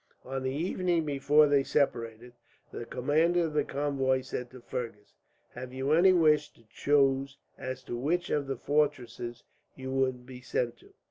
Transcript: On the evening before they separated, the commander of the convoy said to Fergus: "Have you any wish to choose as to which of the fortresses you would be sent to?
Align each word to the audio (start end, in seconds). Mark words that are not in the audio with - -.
On 0.25 0.41
the 0.41 0.49
evening 0.51 1.05
before 1.05 1.45
they 1.45 1.61
separated, 1.63 2.33
the 2.71 2.85
commander 2.85 3.45
of 3.45 3.53
the 3.53 3.63
convoy 3.63 4.21
said 4.21 4.49
to 4.49 4.59
Fergus: 4.59 5.13
"Have 5.51 5.73
you 5.75 5.91
any 5.91 6.11
wish 6.11 6.49
to 6.53 6.63
choose 6.71 7.37
as 7.55 7.83
to 7.83 7.95
which 7.95 8.31
of 8.31 8.47
the 8.47 8.57
fortresses 8.57 9.43
you 9.75 9.91
would 9.91 10.25
be 10.25 10.41
sent 10.41 10.77
to? 10.79 10.95